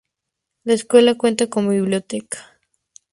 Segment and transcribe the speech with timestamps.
[0.63, 2.39] La escuela cuenta con Biblioteca.